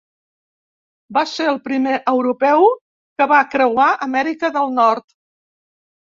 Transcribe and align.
Va 1.17 1.21
ser 1.31 1.43
el 1.49 1.59
primer 1.67 1.99
europeu 2.11 2.65
que 3.21 3.27
va 3.33 3.41
creuar 3.51 3.91
Amèrica 4.07 4.51
del 4.57 4.73
Nord. 4.79 5.15